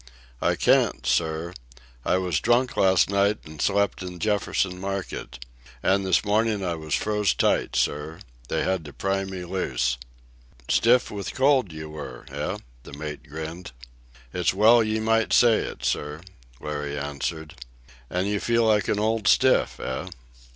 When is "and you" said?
18.09-18.39